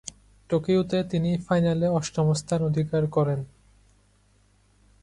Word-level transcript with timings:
টোকিওতে, 0.49 0.97
তিনি 1.03 1.31
ফাইনালে 1.47 1.87
অষ্টম 1.89 2.27
স্থান 2.33 2.59
অধিকার 2.63 3.03
করেন। 3.07 3.39